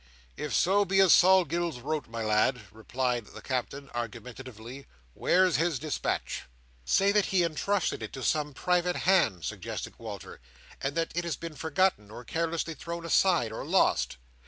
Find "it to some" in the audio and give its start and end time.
8.01-8.55